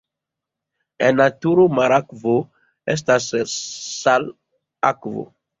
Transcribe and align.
En 1.07 1.19
naturo 1.19 1.67
marakvo 1.81 2.35
estas 2.97 3.31
salakvo. 3.59 5.29